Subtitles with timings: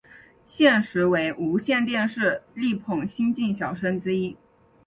[0.47, 4.35] 现时为无线电视力捧新晋小生之一。